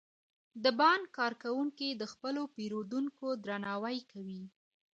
د 0.63 0.65
بانک 0.79 1.03
کارکوونکي 1.17 1.89
د 1.95 2.03
خپلو 2.13 2.41
پیرودونکو 2.55 3.27
درناوی 3.45 3.99
کوي. 4.11 4.43